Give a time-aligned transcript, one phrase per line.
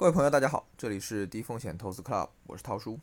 [0.00, 2.98] 各位朋友，大家好，这里是低风险投资 Club，我是涛叔。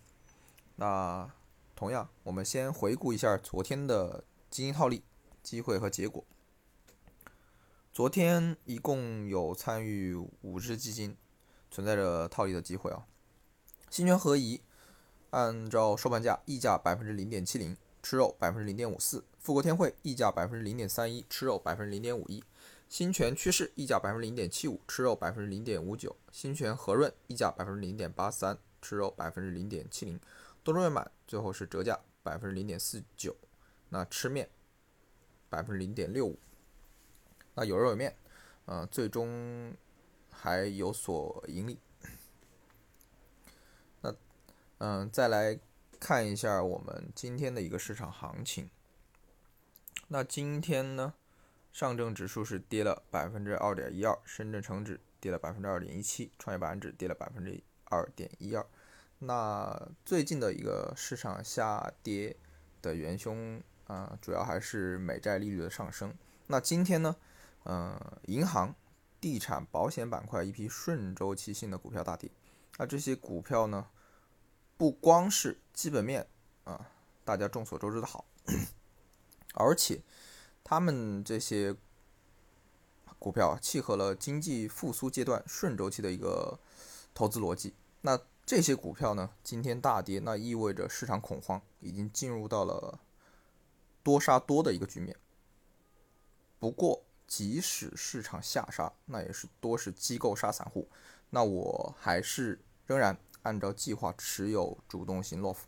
[0.77, 1.31] 那
[1.75, 5.03] 同样，我们先回顾一下昨天的基金套利
[5.43, 6.25] 机会和结果。
[7.93, 11.15] 昨天一共有参与五只基金，
[11.69, 13.05] 存在着套利的机会啊。
[13.91, 14.61] 新泉合宜
[15.29, 22.43] 按照收盘价溢价百分之零点七零，吃肉百分之零点五四；富国天惠溢价百分之零点三一，吃肉百分之零点五一。
[22.89, 30.17] 新泉趋势溢价百分之零点七五，吃肉百分之零点五九；新泉和润溢价百分之零点八三，吃肉百分之零点七零；
[30.63, 33.35] 多肉面板最后是折价百分之零点四九，
[33.89, 34.49] 那吃面
[35.49, 36.39] 百分之零点六五。
[37.55, 38.15] 那有肉有面，
[38.65, 39.73] 呃，最终
[40.31, 41.77] 还有所盈利。
[44.01, 44.15] 那
[44.77, 45.59] 嗯，再来
[45.99, 48.69] 看一下我们今天的一个市场行情。
[50.07, 51.13] 那今天呢？
[51.77, 58.65] 上证指数是跌了百分之二点一二，深圳成指跌了百分之二点一七，创业板指跌了百分之二点一二。
[59.19, 62.35] 那最近的一个市场下跌
[62.81, 66.11] 的元凶啊，主要还是美债利率的上升。
[66.47, 67.15] 那今天呢，
[67.65, 68.73] 嗯，银行、
[69.21, 72.31] 地产、保险板块一批顺周期性的股票大跌。
[72.79, 73.87] 那这些股票呢，
[74.77, 76.25] 不光是基本面
[76.63, 76.89] 啊，
[77.23, 78.25] 大家众所周知的好，
[79.53, 80.01] 而且。
[80.69, 81.73] 他们这些
[83.17, 86.59] 股票契合了经济复苏阶段顺周期的一个
[87.13, 87.73] 投资逻辑。
[88.01, 92.99] 那这些股票呢，今天大跌，那意味着市场恐慌已经进入到了
[94.03, 95.15] 多杀多的一个局面。
[96.59, 100.89] 不过，即使市场下杀，那也是多是机构杀散户。
[101.29, 105.59] 那我还是仍然按照计划持有主动型 LOF，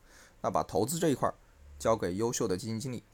[0.42, 1.33] 那把投资这一块
[1.77, 3.05] 交给优秀的基金经理。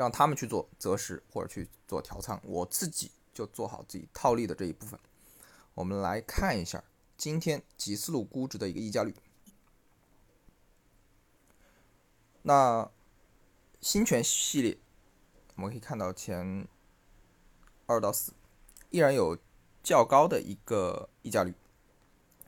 [0.00, 4.98] 让他们去做择时或者去做调仓，我自己就做好自己套利的这一部分。
[5.74, 6.82] 我们来看一下
[7.18, 9.14] 今天吉思路估值的一个溢价率。
[12.40, 12.90] 那
[13.82, 14.78] 新权系列，
[15.56, 16.66] 我们可以看到前
[17.84, 18.32] 二到四
[18.88, 19.36] 依然有
[19.82, 21.52] 较高的一个溢价率，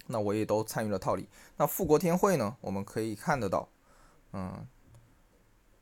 [0.06, 1.28] 那我也都参与了套利。
[1.58, 3.68] 那富国天惠呢，我们可以看得到，
[4.32, 4.66] 嗯。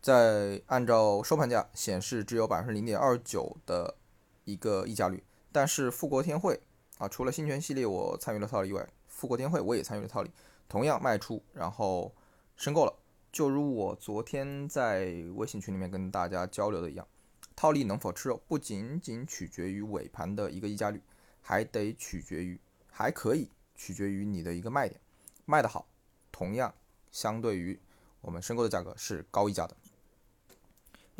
[0.00, 3.96] 在按照收盘价显示，只有百分之零点二九的
[4.44, 5.22] 一个溢价率。
[5.52, 6.58] 但是富国天惠
[6.98, 10.30] 啊，除了新泉系列我参与了套利以外，富国天惠我也参与了套利，
[10.68, 12.14] 同样卖出，然后
[12.56, 12.94] 申购了。
[13.30, 17.06] 就如我昨天在微信群里面跟大家交流的一样，
[17.54, 21.02] 套利能否吃肉，不仅仅取决于尾盘的一个溢价率，
[21.42, 22.58] 还得取决于，
[22.90, 24.98] 还可以取决于你的一个卖点，
[25.44, 25.86] 卖得好，
[26.32, 26.74] 同样
[27.12, 27.78] 相对于
[28.20, 29.76] 我们申购的价格是高溢价的。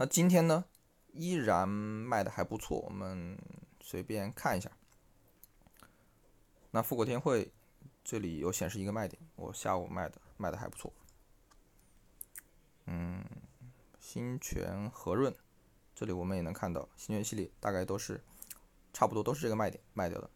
[0.01, 0.65] 那今天呢，
[1.13, 2.79] 依然卖的还不错。
[2.79, 3.37] 我们
[3.83, 4.71] 随便看一下。
[6.71, 7.53] 那富国天惠
[8.03, 10.91] 这里有显示一个卖点，我下午卖的，卖的还不错。
[12.87, 13.23] 嗯，
[13.99, 15.35] 新泉和润
[15.95, 18.19] 这里我们也能看到，新泉系列大概都是
[18.95, 20.31] 差不多都是这个卖点卖掉的，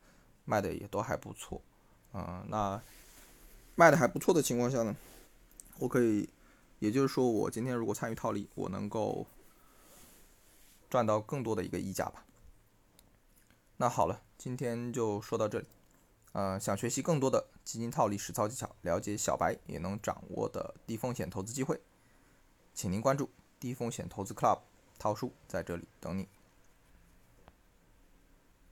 [0.45, 1.63] 卖的也都还不错。
[2.13, 2.79] 嗯，那
[3.77, 4.95] 卖的还不错的情况下呢，
[5.79, 6.29] 我可以，
[6.81, 9.27] 也就是说，我今天如果参与套利，我能够。
[10.95, 12.25] 赚到更多的一个溢价吧。
[13.79, 15.67] 那好了，今天就说到这里。
[16.31, 21.81] 呃，想学习更多的基金套利实操技巧，了解小白也能掌握的低风险投资机会，
[22.73, 23.29] 请您关注
[23.59, 24.61] 低风险投资 Club，
[24.97, 26.29] 涛叔在这里等你。